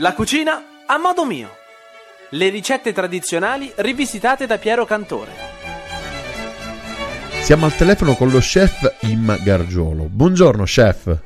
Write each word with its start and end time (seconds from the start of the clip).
La 0.00 0.14
cucina 0.14 0.62
a 0.86 0.96
modo 0.96 1.24
mio. 1.24 1.48
Le 2.30 2.50
ricette 2.50 2.92
tradizionali 2.92 3.72
rivisitate 3.78 4.46
da 4.46 4.56
Piero 4.56 4.84
Cantore. 4.84 5.32
Siamo 7.42 7.64
al 7.64 7.74
telefono 7.74 8.14
con 8.14 8.28
lo 8.28 8.38
chef 8.38 8.98
Imma 9.00 9.36
Gargiolo. 9.38 10.04
Buongiorno 10.04 10.62
chef. 10.62 11.18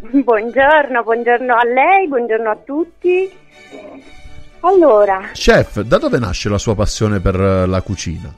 Buongiorno, 0.00 1.02
buongiorno 1.02 1.54
a 1.54 1.64
lei, 1.66 2.08
buongiorno 2.08 2.50
a 2.50 2.56
tutti. 2.64 3.30
Allora, 4.60 5.28
Chef, 5.34 5.80
da 5.82 5.98
dove 5.98 6.18
nasce 6.18 6.48
la 6.48 6.56
sua 6.56 6.74
passione 6.74 7.20
per 7.20 7.38
eh, 7.38 7.66
la 7.66 7.82
cucina? 7.82 8.34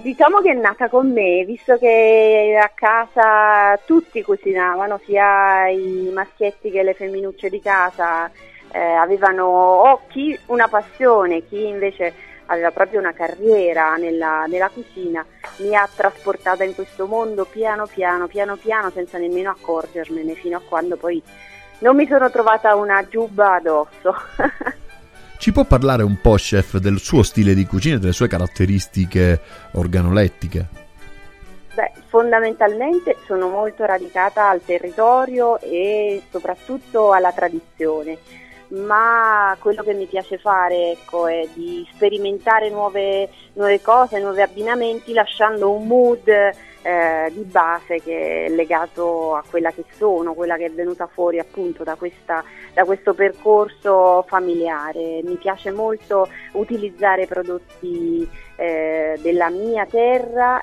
Diciamo 0.00 0.40
che 0.40 0.50
è 0.50 0.54
nata 0.54 0.88
con 0.88 1.12
me, 1.12 1.44
visto 1.44 1.76
che 1.78 2.58
a 2.60 2.70
casa 2.74 3.78
tutti 3.84 4.22
cucinavano, 4.22 5.00
sia 5.04 5.68
i 5.68 6.10
maschietti 6.12 6.70
che 6.70 6.82
le 6.82 6.94
femminucce 6.94 7.48
di 7.48 7.60
casa 7.60 8.30
eh, 8.72 8.78
avevano 8.78 9.44
o 9.46 10.00
chi 10.08 10.38
una 10.46 10.68
passione, 10.68 11.46
chi 11.46 11.66
invece 11.66 12.12
aveva 12.46 12.70
proprio 12.70 13.00
una 13.00 13.12
carriera 13.12 13.96
nella, 13.96 14.44
nella 14.46 14.68
cucina, 14.68 15.24
mi 15.58 15.74
ha 15.74 15.88
trasportata 15.92 16.64
in 16.64 16.74
questo 16.74 17.06
mondo 17.06 17.44
piano 17.44 17.86
piano, 17.86 18.26
piano 18.26 18.56
piano, 18.56 18.90
senza 18.90 19.18
nemmeno 19.18 19.50
accorgermene, 19.50 20.34
fino 20.34 20.56
a 20.56 20.62
quando 20.66 20.96
poi 20.96 21.22
non 21.78 21.96
mi 21.96 22.06
sono 22.06 22.30
trovata 22.30 22.74
una 22.74 23.06
giubba 23.08 23.54
addosso. 23.54 24.14
Ci 25.38 25.52
può 25.52 25.64
parlare 25.64 26.02
un 26.02 26.18
po', 26.20 26.34
chef, 26.34 26.78
del 26.78 26.98
suo 26.98 27.22
stile 27.22 27.54
di 27.54 27.66
cucina 27.66 27.96
e 27.96 27.98
delle 27.98 28.12
sue 28.12 28.26
caratteristiche 28.26 29.40
organolettiche? 29.72 30.66
Beh, 31.74 31.92
fondamentalmente 32.08 33.16
sono 33.26 33.48
molto 33.48 33.84
radicata 33.84 34.48
al 34.48 34.64
territorio 34.64 35.60
e 35.60 36.22
soprattutto 36.30 37.12
alla 37.12 37.32
tradizione, 37.32 38.18
ma 38.68 39.54
quello 39.60 39.82
che 39.82 39.92
mi 39.92 40.06
piace 40.06 40.38
fare 40.38 40.92
ecco, 40.92 41.26
è 41.26 41.46
di 41.52 41.86
sperimentare 41.92 42.70
nuove, 42.70 43.28
nuove 43.52 43.82
cose, 43.82 44.18
nuovi 44.18 44.40
abbinamenti, 44.40 45.12
lasciando 45.12 45.70
un 45.70 45.86
mood 45.86 46.24
eh, 46.86 47.32
di 47.32 47.42
base 47.42 48.00
che 48.00 48.44
è 48.44 48.48
legato 48.48 49.34
a 49.34 49.42
quella 49.48 49.72
che 49.72 49.84
sono, 49.96 50.34
quella 50.34 50.56
che 50.56 50.66
è 50.66 50.70
venuta 50.70 51.08
fuori 51.08 51.40
appunto 51.40 51.82
da, 51.82 51.96
questa, 51.96 52.44
da 52.72 52.84
questo 52.84 53.12
percorso 53.12 54.24
familiare. 54.28 55.20
Mi 55.24 55.34
piace 55.34 55.72
molto 55.72 56.28
utilizzare 56.52 57.26
prodotti 57.26 58.28
eh, 58.54 59.18
della 59.20 59.50
mia 59.50 59.84
terra 59.86 60.62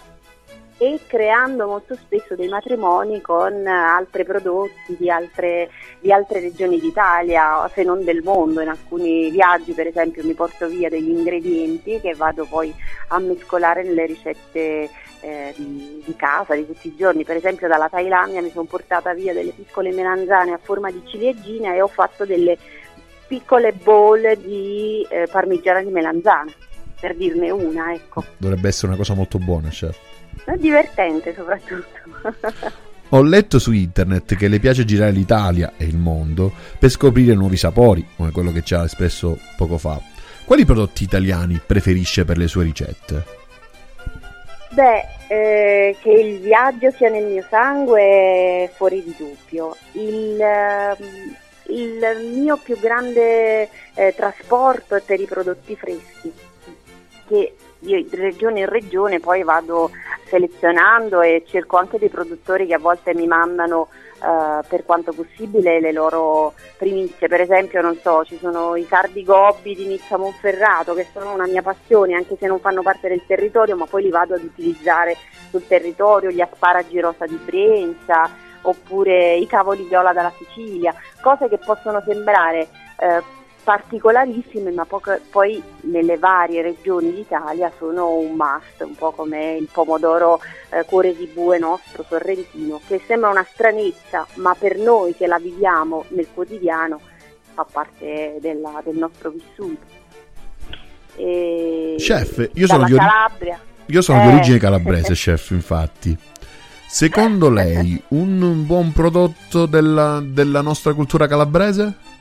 e 0.77 0.99
creando 1.07 1.67
molto 1.67 1.95
spesso 1.95 2.35
dei 2.35 2.47
matrimoni 2.47 3.21
con 3.21 3.65
altri 3.67 4.23
prodotti 4.25 4.95
di 4.97 5.09
altre, 5.09 5.69
di 5.99 6.11
altre 6.11 6.39
regioni 6.39 6.79
d'Italia, 6.79 7.69
se 7.73 7.83
non 7.83 8.03
del 8.03 8.21
mondo. 8.23 8.61
In 8.61 8.69
alcuni 8.69 9.29
viaggi, 9.29 9.73
per 9.73 9.87
esempio, 9.87 10.23
mi 10.23 10.33
porto 10.33 10.67
via 10.67 10.89
degli 10.89 11.09
ingredienti 11.09 11.99
che 12.01 12.13
vado 12.15 12.45
poi 12.45 12.73
a 13.09 13.19
mescolare 13.19 13.83
nelle 13.83 14.05
ricette 14.05 14.89
eh, 15.21 15.53
di, 15.55 16.01
di 16.05 16.15
casa 16.15 16.55
di 16.55 16.65
tutti 16.65 16.87
i 16.87 16.95
giorni. 16.95 17.23
Per 17.23 17.35
esempio, 17.35 17.67
dalla 17.67 17.89
Thailandia 17.89 18.41
mi 18.41 18.51
sono 18.51 18.65
portata 18.65 19.13
via 19.13 19.33
delle 19.33 19.51
piccole 19.51 19.91
melanzane 19.91 20.51
a 20.51 20.59
forma 20.61 20.91
di 20.91 21.01
ciliegina 21.05 21.73
e 21.73 21.81
ho 21.81 21.87
fatto 21.87 22.25
delle 22.25 22.57
piccole 23.27 23.71
bowl 23.71 24.37
di 24.37 25.05
eh, 25.09 25.27
parmigiana 25.31 25.81
di 25.81 25.89
melanzane, 25.89 26.53
per 26.99 27.15
dirne 27.15 27.49
una, 27.51 27.93
ecco. 27.93 28.23
Dovrebbe 28.37 28.67
essere 28.67 28.87
una 28.87 28.97
cosa 28.97 29.13
molto 29.13 29.37
buona, 29.37 29.69
chef. 29.69 29.97
È 30.45 30.55
divertente 30.57 31.33
soprattutto. 31.33 32.71
Ho 33.09 33.21
letto 33.21 33.59
su 33.59 33.71
internet 33.71 34.35
che 34.35 34.47
le 34.47 34.59
piace 34.59 34.85
girare 34.85 35.11
l'Italia 35.11 35.73
e 35.77 35.85
il 35.85 35.97
mondo 35.97 36.51
per 36.79 36.89
scoprire 36.89 37.35
nuovi 37.35 37.57
sapori, 37.57 38.05
come 38.15 38.31
quello 38.31 38.51
che 38.51 38.63
ci 38.63 38.73
ha 38.73 38.83
espresso 38.83 39.37
poco 39.55 39.77
fa. 39.77 40.01
Quali 40.45 40.65
prodotti 40.65 41.03
italiani 41.03 41.61
preferisce 41.63 42.25
per 42.25 42.37
le 42.37 42.47
sue 42.47 42.63
ricette? 42.63 43.41
Beh, 44.71 45.05
eh, 45.27 45.95
che 46.01 46.09
il 46.09 46.39
viaggio 46.39 46.89
sia 46.89 47.09
nel 47.09 47.25
mio 47.25 47.45
sangue 47.47 48.01
è 48.01 48.71
fuori 48.73 49.03
di 49.03 49.15
dubbio. 49.15 49.77
Il, 49.91 50.41
ehm, 50.41 51.35
il 51.67 52.31
mio 52.35 52.57
più 52.57 52.79
grande 52.79 53.69
eh, 53.93 54.13
trasporto 54.15 54.95
è 54.95 55.01
per 55.01 55.19
i 55.19 55.25
prodotti 55.25 55.75
freschi, 55.75 56.33
che 57.27 57.55
io 57.79 58.03
di 58.03 58.15
regione 58.15 58.61
in 58.61 58.69
regione 58.69 59.19
poi 59.19 59.43
vado 59.43 59.91
selezionando 60.33 61.21
e 61.21 61.43
cerco 61.45 61.77
anche 61.77 61.99
dei 61.99 62.09
produttori 62.09 62.65
che 62.65 62.73
a 62.73 62.79
volte 62.79 63.13
mi 63.13 63.27
mandano 63.27 63.89
eh, 64.15 64.65
per 64.67 64.83
quanto 64.83 65.13
possibile 65.13 65.79
le 65.79 65.91
loro 65.91 66.53
primizie. 66.75 67.27
Per 67.27 67.39
esempio, 67.39 67.81
non 67.81 67.95
so, 68.01 68.25
ci 68.25 68.39
sono 68.39 68.75
i 68.75 68.87
cardi 68.87 69.23
gobbi 69.23 69.75
di 69.75 69.85
Nizza 69.85 70.17
Monferrato 70.17 70.95
che 70.95 71.05
sono 71.13 71.33
una 71.33 71.45
mia 71.45 71.61
passione, 71.61 72.15
anche 72.15 72.35
se 72.39 72.47
non 72.47 72.59
fanno 72.59 72.81
parte 72.81 73.09
del 73.09 73.23
territorio, 73.27 73.75
ma 73.75 73.85
poi 73.85 74.01
li 74.01 74.09
vado 74.09 74.33
ad 74.33 74.43
utilizzare 74.43 75.15
sul 75.51 75.67
territorio, 75.67 76.31
gli 76.31 76.41
asparagi 76.41 76.99
rosa 76.99 77.27
di 77.27 77.35
Brienza 77.35 78.27
oppure 78.63 79.35
i 79.35 79.45
cavoli 79.45 79.83
viola 79.83 80.13
dalla 80.13 80.33
Sicilia, 80.35 80.95
cose 81.21 81.47
che 81.47 81.59
possono 81.59 82.01
sembrare 82.07 82.67
eh, 82.97 83.21
particolarissime, 83.63 84.71
ma 84.71 84.85
poco, 84.85 85.17
poi 85.29 85.61
nelle 85.81 86.17
varie 86.17 86.61
regioni 86.61 87.13
d'Italia 87.13 87.71
sono 87.77 88.15
un 88.15 88.35
must, 88.35 88.81
un 88.81 88.95
po' 88.95 89.11
come 89.11 89.55
il 89.55 89.69
pomodoro 89.71 90.39
eh, 90.69 90.83
cuore 90.85 91.15
di 91.15 91.29
bue 91.33 91.57
nostro 91.57 92.05
sorrentino, 92.07 92.81
che 92.87 93.01
sembra 93.05 93.29
una 93.29 93.45
stranezza, 93.49 94.27
ma 94.35 94.55
per 94.57 94.77
noi 94.77 95.15
che 95.15 95.27
la 95.27 95.39
viviamo 95.39 96.05
nel 96.09 96.27
quotidiano 96.33 96.99
fa 97.53 97.65
parte 97.69 98.37
della, 98.41 98.81
del 98.83 98.97
nostro 98.97 99.29
vissuto. 99.29 100.01
E 101.15 101.95
chef, 101.97 102.49
io 102.53 102.67
sono, 102.67 102.85
di, 102.85 102.95
Calabria. 102.95 103.59
io 103.85 104.01
sono 104.01 104.19
eh. 104.19 104.27
di 104.27 104.33
origine 104.33 104.57
calabrese, 104.59 105.13
chef, 105.13 105.51
infatti. 105.51 106.17
Secondo 106.87 107.49
lei 107.49 107.99
un 108.09 108.67
buon 108.67 108.91
prodotto 108.91 109.65
della, 109.65 110.21
della 110.23 110.61
nostra 110.61 110.93
cultura 110.93 111.25
calabrese? 111.25 112.12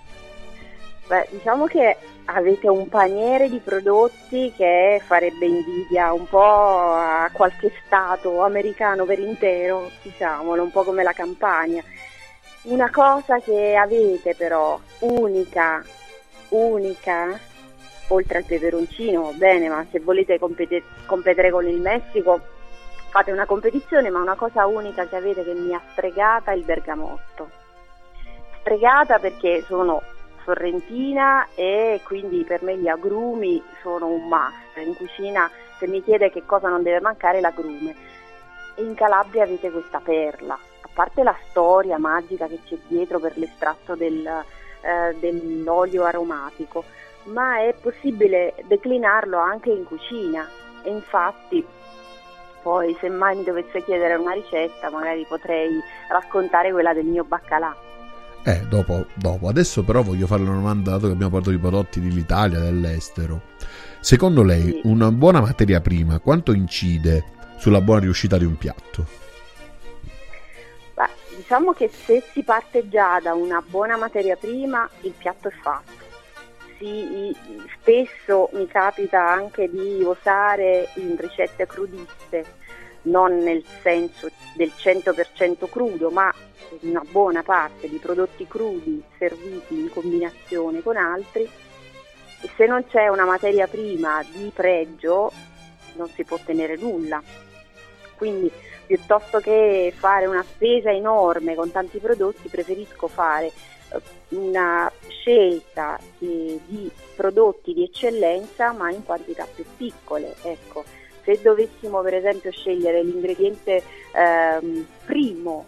Beh, 1.12 1.28
diciamo 1.28 1.66
che 1.66 1.98
avete 2.24 2.70
un 2.70 2.88
paniere 2.88 3.50
di 3.50 3.58
prodotti 3.58 4.50
che 4.56 4.98
farebbe 5.04 5.44
invidia 5.44 6.10
un 6.14 6.26
po' 6.26 6.40
a 6.40 7.28
qualche 7.30 7.70
stato 7.84 8.40
americano 8.40 9.04
per 9.04 9.18
intero, 9.18 9.90
diciamolo, 10.00 10.62
un 10.62 10.70
po' 10.70 10.84
come 10.84 11.02
la 11.02 11.12
campagna. 11.12 11.82
Una 12.62 12.90
cosa 12.90 13.40
che 13.40 13.76
avete 13.76 14.34
però 14.34 14.80
unica, 15.00 15.84
unica, 16.48 17.38
oltre 18.08 18.38
al 18.38 18.44
peperoncino, 18.46 19.24
va 19.24 19.32
bene, 19.32 19.68
ma 19.68 19.84
se 19.90 20.00
volete 20.00 20.38
compete- 20.38 20.82
competere 21.04 21.50
con 21.50 21.66
il 21.66 21.78
Messico 21.78 22.40
fate 23.10 23.32
una 23.32 23.44
competizione, 23.44 24.08
ma 24.08 24.22
una 24.22 24.36
cosa 24.36 24.64
unica 24.64 25.06
che 25.06 25.16
avete 25.16 25.44
che 25.44 25.52
mi 25.52 25.74
ha 25.74 25.80
stregata 25.90 26.52
è 26.52 26.54
il 26.54 26.64
bergamotto. 26.64 27.50
Stregata 28.60 29.18
perché 29.18 29.62
sono 29.66 30.00
sorrentina 30.44 31.46
e 31.54 32.00
quindi 32.04 32.44
per 32.44 32.62
me 32.62 32.76
gli 32.76 32.88
agrumi 32.88 33.62
sono 33.82 34.06
un 34.06 34.28
must. 34.28 34.76
In 34.84 34.94
cucina 34.94 35.50
se 35.78 35.86
mi 35.86 36.02
chiede 36.02 36.30
che 36.30 36.44
cosa 36.46 36.68
non 36.68 36.82
deve 36.82 37.00
mancare 37.00 37.40
l'agrume. 37.40 37.94
E 38.74 38.82
in 38.82 38.94
Calabria 38.94 39.42
avete 39.42 39.70
questa 39.70 40.00
perla, 40.00 40.54
a 40.54 40.88
parte 40.92 41.22
la 41.22 41.36
storia 41.48 41.98
magica 41.98 42.46
che 42.46 42.60
c'è 42.64 42.76
dietro 42.86 43.18
per 43.18 43.36
l'estratto 43.36 43.94
del, 43.94 44.26
eh, 44.26 45.16
dell'olio 45.18 46.04
aromatico, 46.04 46.84
ma 47.24 47.58
è 47.58 47.74
possibile 47.80 48.54
declinarlo 48.64 49.38
anche 49.38 49.70
in 49.70 49.84
cucina 49.84 50.48
e 50.82 50.90
infatti 50.90 51.64
poi 52.62 52.96
se 53.00 53.08
mai 53.08 53.36
mi 53.36 53.44
dovesse 53.44 53.82
chiedere 53.82 54.14
una 54.14 54.32
ricetta 54.32 54.88
magari 54.88 55.26
potrei 55.28 55.80
raccontare 56.08 56.70
quella 56.70 56.94
del 56.94 57.04
mio 57.04 57.24
baccalà. 57.24 57.90
Eh, 58.44 58.66
dopo, 58.68 59.06
dopo. 59.14 59.48
Adesso 59.48 59.84
però 59.84 60.02
voglio 60.02 60.26
fare 60.26 60.42
una 60.42 60.54
domanda, 60.54 60.92
dato 60.92 61.06
che 61.06 61.12
abbiamo 61.12 61.30
parlato 61.30 61.50
di 61.50 61.58
prodotti 61.58 62.00
dell'Italia, 62.00 62.58
dell'estero. 62.58 63.42
Secondo 64.00 64.42
lei 64.42 64.80
una 64.84 65.12
buona 65.12 65.40
materia 65.40 65.80
prima 65.80 66.18
quanto 66.18 66.52
incide 66.52 67.24
sulla 67.56 67.80
buona 67.80 68.00
riuscita 68.00 68.36
di 68.36 68.44
un 68.44 68.58
piatto? 68.58 69.06
Beh, 70.94 71.36
diciamo 71.36 71.72
che 71.72 71.88
se 71.88 72.24
si 72.32 72.42
parte 72.42 72.88
già 72.88 73.20
da 73.20 73.32
una 73.34 73.62
buona 73.64 73.96
materia 73.96 74.34
prima, 74.34 74.88
il 75.02 75.14
piatto 75.16 75.46
è 75.46 75.52
fatto. 75.52 76.00
Si- 76.78 77.36
spesso 77.78 78.50
mi 78.54 78.66
capita 78.66 79.22
anche 79.30 79.70
di 79.70 80.02
usare 80.02 80.88
in 80.96 81.16
ricette 81.16 81.64
crudiste, 81.66 82.44
non 83.02 83.38
nel 83.38 83.64
senso 83.82 84.30
del 84.54 84.72
100% 84.76 85.68
crudo, 85.68 86.10
ma 86.10 86.32
una 86.80 87.02
buona 87.10 87.42
parte 87.42 87.88
di 87.88 87.96
prodotti 87.96 88.46
crudi 88.46 89.02
serviti 89.18 89.78
in 89.78 89.90
combinazione 89.90 90.82
con 90.82 90.96
altri. 90.96 91.42
E 91.42 92.50
se 92.56 92.66
non 92.66 92.84
c'è 92.88 93.08
una 93.08 93.24
materia 93.24 93.66
prima 93.66 94.24
di 94.32 94.50
pregio, 94.52 95.32
non 95.94 96.08
si 96.08 96.24
può 96.24 96.36
ottenere 96.36 96.76
nulla. 96.76 97.22
quindi 98.16 98.50
piuttosto 98.86 99.38
che 99.38 99.92
fare 99.96 100.26
una 100.26 100.42
spesa 100.42 100.90
enorme 100.90 101.54
con 101.54 101.70
tanti 101.70 101.98
prodotti 101.98 102.48
preferisco 102.48 103.06
fare 103.06 103.46
eh, 103.46 104.00
una 104.30 104.90
scelta 105.08 105.98
di, 106.18 106.60
di 106.66 106.90
prodotti 107.14 107.72
di 107.72 107.84
eccellenza 107.84 108.72
ma 108.72 108.90
in 108.90 109.04
quantità 109.04 109.46
più 109.52 109.64
piccole. 109.76 110.34
Ecco, 110.42 110.84
se 111.24 111.40
dovessimo 111.40 112.00
per 112.02 112.14
esempio 112.14 112.50
scegliere 112.50 113.02
l'ingrediente 113.02 113.82
ehm, 114.14 114.86
primo 115.04 115.66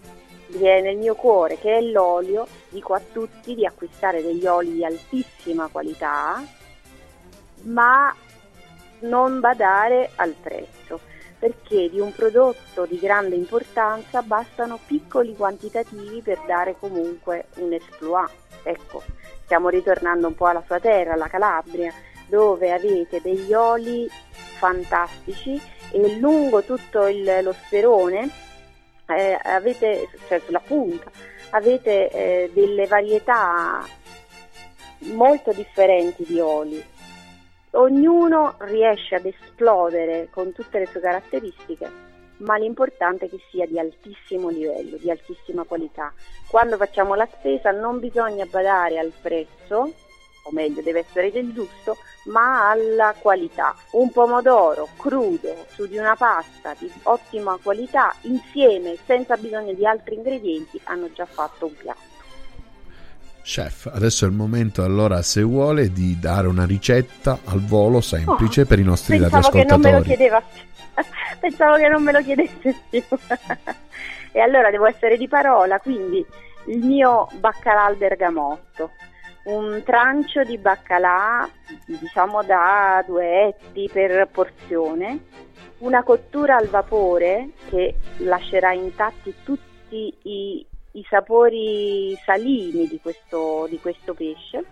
che 0.50 0.78
è 0.78 0.80
nel 0.80 0.96
mio 0.96 1.14
cuore, 1.14 1.58
che 1.58 1.78
è 1.78 1.80
l'olio, 1.80 2.46
dico 2.68 2.94
a 2.94 3.00
tutti 3.12 3.54
di 3.54 3.66
acquistare 3.66 4.22
degli 4.22 4.46
oli 4.46 4.72
di 4.72 4.84
altissima 4.84 5.68
qualità, 5.68 6.42
ma 7.62 8.14
non 9.00 9.40
badare 9.40 10.10
al 10.16 10.34
prezzo, 10.40 11.00
perché 11.38 11.90
di 11.90 11.98
un 11.98 12.12
prodotto 12.12 12.86
di 12.86 12.98
grande 12.98 13.34
importanza 13.34 14.22
bastano 14.22 14.78
piccoli 14.86 15.34
quantitativi 15.34 16.22
per 16.22 16.40
dare 16.46 16.76
comunque 16.78 17.46
un 17.56 17.72
exploit. 17.72 18.30
Ecco, 18.62 19.02
stiamo 19.44 19.68
ritornando 19.68 20.28
un 20.28 20.34
po' 20.34 20.46
alla 20.46 20.62
sua 20.64 20.78
terra, 20.78 21.16
la 21.16 21.28
Calabria, 21.28 21.92
dove 22.28 22.72
avete 22.72 23.20
degli 23.20 23.52
oli 23.52 24.08
fantastici 24.54 25.60
e 25.92 26.18
lungo 26.18 26.62
tutto 26.62 27.06
il, 27.06 27.40
lo 27.42 27.52
sperone 27.52 28.30
eh, 29.06 29.38
avete, 29.42 30.08
cioè 30.28 30.40
sulla 30.44 30.60
punta, 30.60 31.10
avete 31.50 32.08
eh, 32.10 32.50
delle 32.52 32.86
varietà 32.86 33.86
molto 35.12 35.52
differenti 35.52 36.24
di 36.24 36.40
oli. 36.40 36.82
Ognuno 37.72 38.54
riesce 38.60 39.16
ad 39.16 39.26
esplodere 39.26 40.28
con 40.30 40.52
tutte 40.52 40.78
le 40.78 40.86
sue 40.86 41.00
caratteristiche, 41.00 41.90
ma 42.38 42.56
l'importante 42.56 43.26
è 43.26 43.28
che 43.28 43.38
sia 43.50 43.66
di 43.66 43.78
altissimo 43.78 44.48
livello, 44.48 44.96
di 44.96 45.10
altissima 45.10 45.64
qualità. 45.64 46.12
Quando 46.48 46.76
facciamo 46.76 47.14
la 47.14 47.28
spesa 47.36 47.72
non 47.72 47.98
bisogna 47.98 48.46
badare 48.46 48.98
al 48.98 49.12
prezzo, 49.20 49.92
o 50.44 50.52
meglio 50.52 50.82
deve 50.82 51.00
essere 51.00 51.30
del 51.30 51.52
giusto, 51.52 51.98
ma 52.24 52.70
alla 52.70 53.14
qualità. 53.18 53.74
Un 53.92 54.10
pomodoro 54.10 54.88
crudo 54.96 55.66
su 55.72 55.86
di 55.86 55.96
una 55.96 56.16
pasta 56.16 56.74
di 56.78 56.90
ottima 57.04 57.58
qualità 57.62 58.14
insieme 58.22 58.96
senza 59.06 59.36
bisogno 59.36 59.72
di 59.72 59.86
altri 59.86 60.16
ingredienti 60.16 60.80
hanno 60.84 61.10
già 61.12 61.26
fatto 61.26 61.66
un 61.66 61.76
piatto. 61.76 62.12
Chef, 63.42 63.90
adesso 63.92 64.24
è 64.24 64.28
il 64.28 64.34
momento 64.34 64.82
allora 64.82 65.20
se 65.20 65.42
vuole 65.42 65.92
di 65.92 66.18
dare 66.18 66.46
una 66.46 66.64
ricetta 66.64 67.38
al 67.44 67.60
volo 67.60 68.00
semplice 68.00 68.62
oh, 68.62 68.66
per 68.66 68.78
i 68.78 68.82
nostri 68.82 69.18
radioascoltatori. 69.18 69.66
Che 69.66 69.70
non 69.70 69.80
me 69.80 69.98
lo 69.98 70.02
chiedeva, 70.02 70.42
pensavo 71.40 71.76
che 71.76 71.88
non 71.88 72.02
me 72.02 72.12
lo 72.12 72.22
chiedesse 72.22 72.74
più. 72.88 73.02
e 74.32 74.40
allora 74.40 74.70
devo 74.70 74.86
essere 74.86 75.18
di 75.18 75.28
parola, 75.28 75.78
quindi 75.78 76.24
il 76.66 76.78
mio 76.78 77.28
baccalà 77.38 77.84
al 77.84 77.96
bergamotto 77.96 78.92
un 79.44 79.82
trancio 79.84 80.42
di 80.42 80.58
baccalà, 80.58 81.48
diciamo 81.86 82.42
da 82.42 83.02
due 83.06 83.48
etti 83.48 83.88
per 83.92 84.28
porzione, 84.30 85.26
una 85.78 86.02
cottura 86.02 86.56
al 86.56 86.68
vapore 86.68 87.50
che 87.68 87.94
lascerà 88.18 88.72
intatti 88.72 89.34
tutti 89.44 90.14
i, 90.22 90.66
i 90.92 91.06
sapori 91.08 92.16
salini 92.24 92.86
di 92.86 92.98
questo, 93.00 93.66
di 93.68 93.78
questo 93.80 94.14
pesce. 94.14 94.64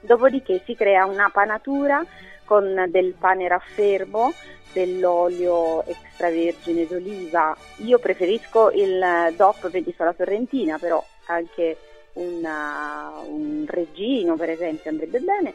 Dopodiché 0.00 0.62
si 0.64 0.76
crea 0.76 1.06
una 1.06 1.28
panatura 1.30 2.04
con 2.44 2.86
del 2.88 3.14
pane 3.18 3.48
raffermo, 3.48 4.32
dell'olio 4.72 5.84
extravergine 5.86 6.86
d'oliva. 6.86 7.56
Io 7.78 7.98
preferisco 7.98 8.70
il 8.70 9.34
DOP 9.36 9.70
Penisola 9.70 10.14
Sorrentina, 10.16 10.78
però 10.78 11.04
anche 11.26 11.76
una, 12.18 13.12
un 13.26 13.64
reggino 13.66 14.36
per 14.36 14.50
esempio 14.50 14.90
andrebbe 14.90 15.20
bene, 15.20 15.54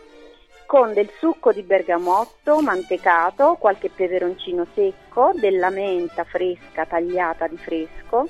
con 0.65 0.93
del 0.93 1.09
succo 1.19 1.51
di 1.51 1.61
bergamotto 1.61 2.61
mantecato, 2.61 3.55
qualche 3.59 3.89
peperoncino 3.89 4.65
secco, 4.73 5.31
della 5.35 5.69
menta 5.69 6.23
fresca 6.23 6.85
tagliata 6.85 7.47
di 7.47 7.57
fresco 7.57 8.27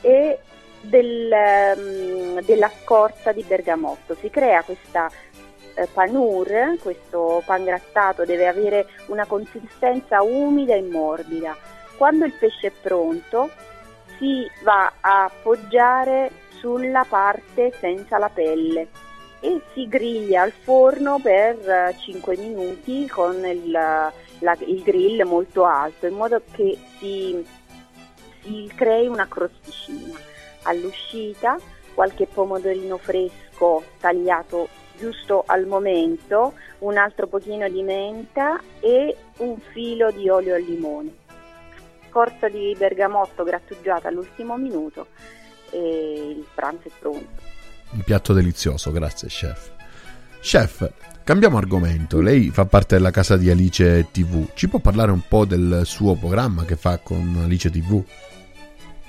e 0.00 0.38
del, 0.80 1.30
um, 1.76 2.40
della 2.42 2.70
scorza 2.82 3.32
di 3.32 3.44
bergamotto. 3.46 4.16
Si 4.16 4.30
crea 4.30 4.62
questa 4.62 5.10
eh, 5.74 5.86
panur, 5.92 6.76
questo 6.80 7.42
pangrattato 7.44 8.24
deve 8.24 8.48
avere 8.48 8.86
una 9.06 9.26
consistenza 9.26 10.22
umida 10.22 10.74
e 10.74 10.82
morbida. 10.82 11.56
Quando 11.96 12.24
il 12.24 12.32
pesce 12.32 12.68
è 12.68 12.72
pronto 12.72 13.50
si 14.18 14.50
va 14.62 14.92
a 15.00 15.24
appoggiare 15.24 16.30
sulla 16.60 17.04
parte 17.08 17.72
senza 17.80 18.18
la 18.18 18.28
pelle 18.28 18.88
e 19.40 19.60
si 19.72 19.88
griglia 19.88 20.42
al 20.42 20.52
forno 20.52 21.18
per 21.18 21.94
5 21.98 22.34
eh, 22.34 22.38
minuti 22.38 23.08
con 23.08 23.44
il, 23.44 23.70
la, 23.70 24.12
il 24.58 24.82
grill 24.82 25.22
molto 25.22 25.64
alto 25.64 26.06
in 26.06 26.14
modo 26.14 26.42
che 26.52 26.78
si, 26.98 27.44
si 28.42 28.70
crei 28.74 29.06
una 29.06 29.26
crosticina. 29.26 30.18
All'uscita 30.64 31.58
qualche 31.94 32.26
pomodorino 32.26 32.98
fresco 32.98 33.82
tagliato 33.98 34.68
giusto 34.98 35.44
al 35.46 35.66
momento, 35.66 36.52
un 36.80 36.98
altro 36.98 37.26
pochino 37.26 37.66
di 37.70 37.82
menta 37.82 38.60
e 38.80 39.16
un 39.38 39.58
filo 39.72 40.10
di 40.10 40.28
olio 40.28 40.54
al 40.54 40.62
limone. 40.62 41.14
Scorza 42.10 42.48
di 42.48 42.74
bergamotto 42.76 43.44
grattugiata 43.44 44.08
all'ultimo 44.08 44.56
minuto 44.58 45.06
e 45.70 46.34
il 46.38 46.46
pranzo 46.54 46.88
è 46.88 46.90
pronto. 46.98 47.48
Un 47.90 48.02
piatto 48.02 48.32
delizioso, 48.32 48.92
grazie 48.92 49.28
chef. 49.28 49.72
Chef, 50.40 50.90
cambiamo 51.24 51.58
argomento. 51.58 52.20
Lei 52.20 52.50
fa 52.50 52.64
parte 52.64 52.96
della 52.96 53.10
casa 53.10 53.36
di 53.36 53.50
Alice 53.50 54.08
TV. 54.10 54.48
Ci 54.54 54.68
può 54.68 54.78
parlare 54.78 55.10
un 55.10 55.22
po' 55.26 55.44
del 55.44 55.82
suo 55.84 56.14
programma 56.14 56.64
che 56.64 56.76
fa 56.76 56.98
con 56.98 57.40
Alice 57.42 57.70
TV? 57.70 58.02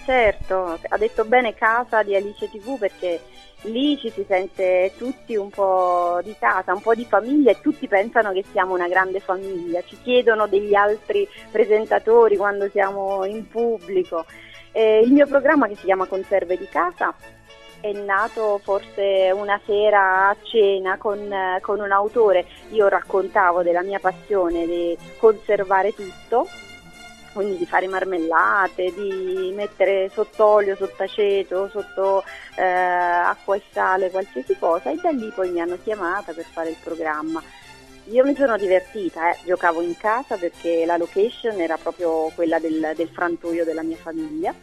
Certo, 0.04 0.80
ha 0.90 0.98
detto 0.98 1.26
bene 1.26 1.54
casa 1.54 2.04
di 2.04 2.16
Alice 2.16 2.50
TV 2.50 2.78
perché 2.78 3.20
lì 3.64 3.98
ci 3.98 4.10
si 4.10 4.26
sente 4.28 4.94
tutti 4.98 5.36
un 5.36 5.50
po' 5.50 6.20
di 6.24 6.36
casa, 6.40 6.74
un 6.74 6.82
po' 6.82 6.96
di 6.96 7.06
famiglia 7.06 7.52
e 7.52 7.62
tutti 7.62 7.88
pensano 7.88 8.32
che 8.32 8.44
siamo 8.52 8.74
una 8.74 8.88
grande 8.88 9.20
famiglia. 9.20 9.84
Ci 9.84 9.98
chiedono 10.02 10.48
degli 10.48 10.74
altri 10.74 11.28
presentatori 11.52 12.38
quando 12.38 12.68
siamo 12.70 13.24
in 13.26 13.48
pubblico 13.48 14.26
eh, 14.72 15.02
il 15.04 15.12
mio 15.12 15.28
programma 15.28 15.68
che 15.68 15.76
si 15.76 15.86
chiama 15.86 16.06
Conserve 16.06 16.58
di 16.58 16.68
casa 16.68 17.14
è 17.82 17.92
nato 17.94 18.60
forse 18.60 19.32
una 19.34 19.60
sera 19.66 20.30
a 20.30 20.36
cena 20.44 20.98
con, 20.98 21.34
con, 21.62 21.80
un 21.80 21.92
autore. 21.92 22.46
Io 22.70 22.88
raccontavo 22.88 23.64
della 23.64 23.82
mia 23.82 24.00
passione 24.00 24.68
di 24.68 24.96
conservare 25.18 25.94
tutto, 25.94 26.48
quindi 27.34 27.58
di 27.58 27.66
fare 27.66 27.88
marmellate, 27.88 28.94
di 28.94 29.52
mettere 29.56 30.10
sott'olio, 30.14 30.76
sott'aceto, 30.76 31.70
sotto 31.70 32.24
eh, 32.56 32.64
acqua 32.64 33.56
e 33.56 33.62
sale, 33.72 34.12
qualsiasi 34.12 34.58
cosa 34.58 34.92
e 34.92 34.96
da 34.96 35.10
lì 35.10 35.32
poi 35.34 35.52
mi 35.52 35.62
hanno 35.62 35.78
chiamata 35.82 36.34
per 36.34 36.46
fare 36.46 36.70
il 36.70 36.78
programma. 36.82 37.42
Io 38.06 38.26
mi 38.26 38.36
sono 38.36 38.58
divertita, 38.58 39.32
eh. 39.32 39.38
giocavo 39.46 39.82
in 39.82 39.96
casa 39.96 40.36
perché 40.36 40.86
la 40.86 40.98
location 40.98 41.60
era 41.60 41.78
proprio 41.78 42.32
quella 42.36 42.60
del, 42.60 42.94
del 42.96 43.10
frantoio 43.10 43.64
della 43.64 43.84
mia 43.84 43.98
famiglia 43.98 44.54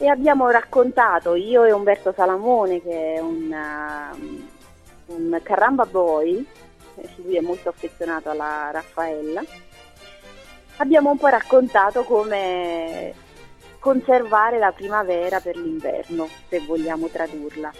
e 0.00 0.06
abbiamo 0.06 0.48
raccontato, 0.48 1.34
io 1.34 1.64
e 1.64 1.72
Umberto 1.72 2.12
Salamone 2.12 2.80
che 2.80 3.14
è 3.14 3.18
un, 3.18 3.50
uh, 5.06 5.14
un 5.14 5.40
caramba 5.42 5.86
boy, 5.86 6.46
lui 7.16 7.36
è 7.36 7.40
molto 7.40 7.68
affezionato 7.68 8.30
alla 8.30 8.70
Raffaella, 8.70 9.42
abbiamo 10.78 11.10
un 11.10 11.18
po' 11.18 11.28
raccontato 11.28 12.02
come 12.02 13.14
conservare 13.78 14.58
la 14.58 14.72
primavera 14.72 15.40
per 15.40 15.56
l'inverno, 15.56 16.28
se 16.48 16.60
vogliamo 16.60 17.08
tradurla. 17.08 17.72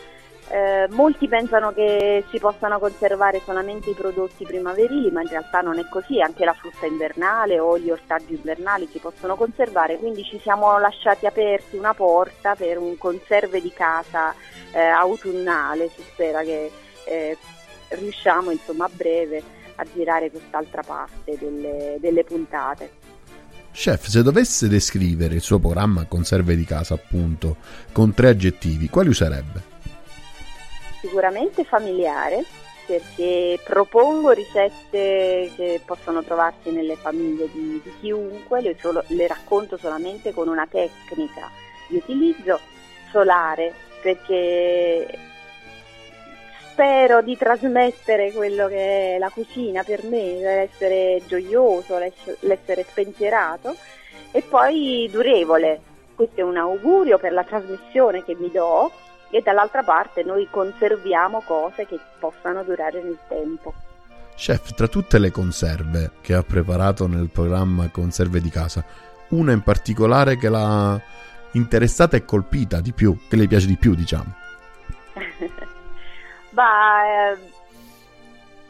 Eh, 0.51 0.87
molti 0.93 1.29
pensano 1.29 1.75
che 1.75 2.25
si 2.31 2.39
possano 2.39 2.79
conservare 2.79 3.43
solamente 3.45 3.91
i 3.91 3.95
prodotti 3.95 4.45
primaverili, 4.45 5.11
ma 5.11 5.21
in 5.21 5.29
realtà 5.29 5.61
non 5.61 5.79
è 5.79 5.87
così, 5.89 6.23
anche 6.23 6.47
la 6.47 6.55
frutta 6.55 6.87
invernale 6.87 7.59
o 7.59 7.79
gli 7.79 7.91
ortaggi 7.91 8.35
invernali 8.35 8.89
si 8.91 8.99
possono 8.99 9.37
conservare, 9.37 9.99
quindi 9.99 10.25
ci 10.25 10.39
siamo 10.41 10.79
lasciati 10.79 11.27
aperti 11.27 11.77
una 11.77 11.93
porta 11.93 12.55
per 12.55 12.79
un 12.79 12.97
conserve 12.97 13.61
di 13.61 13.73
casa 13.75 14.35
eh, 14.73 14.81
autunnale, 14.81 15.91
si 15.91 16.01
spera 16.01 16.43
che 16.43 16.71
eh, 17.05 17.37
riusciamo 17.89 18.51
insomma 18.51 18.87
a 18.87 18.91
breve 18.91 19.57
a 19.79 19.87
girare 19.93 20.31
quest'altra 20.31 20.83
parte 20.83 21.37
delle, 21.39 21.97
delle 21.99 22.25
puntate. 22.25 22.91
Chef, 23.73 24.07
se 24.07 24.23
dovesse 24.23 24.69
descrivere 24.69 25.35
il 25.35 25.41
suo 25.41 25.59
programma 25.59 26.05
Conserve 26.07 26.57
di 26.57 26.65
casa, 26.65 26.95
appunto, 26.95 27.57
con 27.93 28.15
tre 28.15 28.29
aggettivi, 28.29 28.89
quali 28.89 29.09
userebbe? 29.09 29.77
sicuramente 31.01 31.65
familiare, 31.65 32.45
perché 32.87 33.61
propongo 33.65 34.31
ricette 34.31 35.51
che 35.55 35.81
possono 35.85 36.23
trovarsi 36.23 36.71
nelle 36.71 36.97
famiglie 36.97 37.49
di, 37.53 37.81
di 37.83 37.93
chiunque, 38.01 38.61
le, 38.61 38.77
solo, 38.79 39.03
le 39.09 39.27
racconto 39.27 39.77
solamente 39.77 40.33
con 40.33 40.49
una 40.49 40.67
tecnica 40.67 41.51
di 41.89 41.97
utilizzo 41.97 42.59
solare 43.11 43.73
perché 44.01 45.07
spero 46.79 47.23
di 47.23 47.37
trasmettere 47.37 48.31
quello 48.31 48.69
che 48.69 49.17
è 49.17 49.19
la 49.19 49.31
cucina 49.31 49.83
per 49.83 50.05
me, 50.05 50.39
l'essere 50.39 51.21
gioioso, 51.27 51.99
l'essere 51.99 52.87
spensierato 52.89 53.75
e 54.31 54.43
poi 54.43 55.09
durevole. 55.11 55.81
Questo 56.15 56.39
è 56.39 56.45
un 56.45 56.57
augurio 56.57 57.19
per 57.19 57.33
la 57.33 57.43
trasmissione 57.43 58.23
che 58.23 58.37
mi 58.39 58.49
do 58.53 58.93
e 59.29 59.43
dall'altra 59.43 59.83
parte 59.83 60.23
noi 60.23 60.47
conserviamo 60.49 61.43
cose 61.45 61.85
che 61.85 61.99
possano 62.21 62.63
durare 62.63 63.03
nel 63.03 63.19
tempo. 63.27 63.75
Chef, 64.37 64.73
tra 64.75 64.87
tutte 64.87 65.19
le 65.19 65.33
conserve 65.33 66.13
che 66.21 66.35
ha 66.35 66.45
preparato 66.45 67.09
nel 67.09 67.29
programma 67.29 67.91
Conserve 67.91 68.41
di 68.41 68.51
casa, 68.51 68.85
una 69.31 69.51
in 69.51 69.63
particolare 69.63 70.37
che 70.37 70.49
l'ha 70.49 71.01
interessata 71.53 72.17
e 72.17 72.25
colpita 72.25 72.81
di 72.81 72.93
più, 72.93 73.19
che 73.29 73.35
le 73.35 73.49
piace 73.49 73.67
di 73.67 73.77
più, 73.77 73.97
diciamo. 73.97 74.47
Bah, 76.59 77.31
eh, 77.31 77.37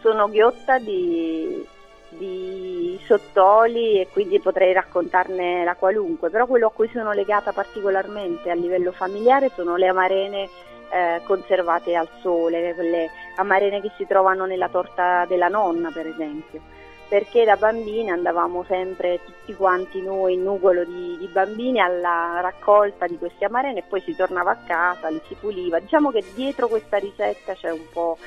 sono 0.03 0.29
ghiotta 0.29 0.79
di, 0.79 1.67
di 2.11 3.01
sottoli 3.07 3.99
e 3.99 4.09
quindi 4.13 4.41
potrei 4.41 4.75
raccontarne 4.75 5.65
la 5.65 5.75
qualunque, 5.75 6.29
però 6.29 6.45
quello 6.45 6.67
a 6.67 6.71
cui 6.71 6.91
sono 6.93 7.13
legata 7.13 7.53
particolarmente 7.53 8.51
a 8.51 8.55
livello 8.55 8.93
familiare 8.93 9.51
sono 9.55 9.77
le 9.77 9.87
amarene 9.87 10.51
eh, 10.91 11.23
conservate 11.25 11.97
al 11.97 12.11
sole, 12.21 12.75
quelle 12.75 13.09
amarene 13.37 13.81
che 13.81 13.91
si 13.97 14.07
trovano 14.07 14.45
nella 14.45 14.69
torta 14.69 15.25
della 15.25 15.49
nonna 15.49 15.91
per 15.91 16.09
esempio, 16.09 16.61
perché 17.09 17.45
da 17.45 17.57
bambini 17.57 18.11
andavamo 18.11 18.65
sempre 18.69 19.21
tutti 19.25 19.55
quanti 19.55 20.03
noi, 20.03 20.35
il 20.35 20.41
nugolo 20.41 20.85
di, 20.85 21.17
di 21.17 21.27
bambini, 21.27 21.81
alla 21.81 22.41
raccolta 22.41 23.07
di 23.07 23.17
queste 23.17 23.47
amarene 23.47 23.81
e 23.81 23.85
poi 23.89 24.03
si 24.03 24.15
tornava 24.15 24.51
a 24.51 24.59
casa, 24.67 25.09
li 25.09 25.21
si 25.27 25.35
puliva. 25.35 25.79
Diciamo 25.79 26.11
che 26.11 26.23
dietro 26.35 26.69
questa 26.69 26.99
ricetta 26.99 27.55
c'è 27.55 27.71
un 27.71 27.89
po' 27.91 28.19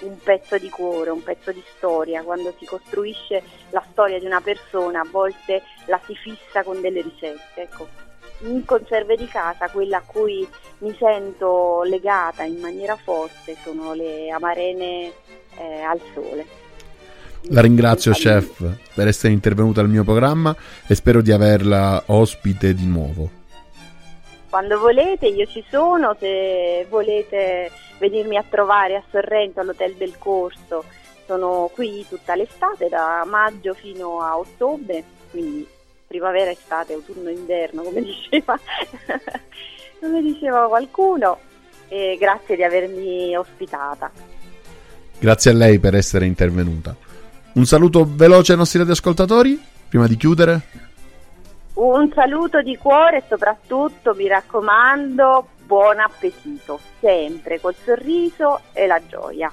un 0.00 0.16
pezzo 0.22 0.56
di 0.56 0.68
cuore, 0.70 1.10
un 1.10 1.22
pezzo 1.22 1.50
di 1.50 1.62
storia, 1.76 2.22
quando 2.22 2.54
si 2.58 2.64
costruisce 2.64 3.42
la 3.70 3.82
storia 3.90 4.20
di 4.20 4.26
una 4.26 4.40
persona 4.40 5.00
a 5.00 5.08
volte 5.10 5.62
la 5.86 6.00
si 6.06 6.14
fissa 6.14 6.62
con 6.62 6.80
delle 6.80 7.00
ricette. 7.00 7.62
Ecco, 7.62 7.88
in 8.40 8.64
conserve 8.64 9.16
di 9.16 9.26
casa 9.26 9.68
quella 9.68 9.96
a 9.96 10.02
cui 10.06 10.48
mi 10.78 10.94
sento 10.96 11.82
legata 11.82 12.44
in 12.44 12.60
maniera 12.60 12.94
forte 12.94 13.56
sono 13.62 13.94
le 13.94 14.30
amarene 14.30 15.12
eh, 15.56 15.80
al 15.82 16.00
sole. 16.14 16.67
La 17.50 17.60
ringrazio 17.60 18.12
chef 18.12 18.62
per 18.94 19.06
essere 19.06 19.32
intervenuta 19.32 19.80
al 19.80 19.88
mio 19.88 20.04
programma 20.04 20.54
e 20.86 20.94
spero 20.94 21.22
di 21.22 21.32
averla 21.32 22.02
ospite 22.06 22.74
di 22.74 22.86
nuovo. 22.86 23.30
Quando 24.50 24.78
volete 24.78 25.26
io 25.26 25.46
ci 25.46 25.64
sono, 25.70 26.16
se 26.18 26.86
volete 26.88 27.70
venirmi 27.98 28.36
a 28.36 28.44
trovare 28.48 28.96
a 28.96 29.02
Sorrento 29.10 29.60
all'Hotel 29.60 29.94
del 29.94 30.16
Corso, 30.18 30.84
sono 31.26 31.70
qui 31.74 32.04
tutta 32.08 32.34
l'estate, 32.34 32.88
da 32.88 33.24
maggio 33.26 33.74
fino 33.74 34.20
a 34.20 34.38
ottobre, 34.38 35.04
quindi 35.30 35.66
primavera, 36.06 36.50
estate, 36.50 36.94
autunno, 36.94 37.28
inverno, 37.28 37.82
come 37.82 38.00
diceva, 38.02 38.58
come 40.00 40.22
diceva 40.22 40.66
qualcuno. 40.66 41.38
E 41.88 42.16
grazie 42.18 42.56
di 42.56 42.62
avermi 42.62 43.36
ospitata. 43.36 44.10
Grazie 45.18 45.50
a 45.50 45.54
lei 45.54 45.78
per 45.78 45.94
essere 45.94 46.26
intervenuta. 46.26 46.94
Un 47.52 47.64
saluto 47.64 48.06
veloce 48.08 48.52
ai 48.52 48.58
nostri 48.58 48.78
radioascoltatori 48.78 49.60
prima 49.88 50.06
di 50.06 50.16
chiudere. 50.16 50.60
Un 51.74 52.10
saluto 52.12 52.60
di 52.62 52.76
cuore 52.76 53.18
e 53.18 53.22
soprattutto 53.28 54.14
mi 54.14 54.26
raccomando 54.28 55.48
buon 55.64 55.98
appetito, 56.00 56.80
sempre 57.00 57.60
col 57.60 57.74
sorriso 57.84 58.60
e 58.72 58.86
la 58.86 59.00
gioia. 59.06 59.52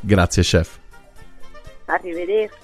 Grazie 0.00 0.42
chef. 0.42 0.78
Arrivederci. 1.86 2.56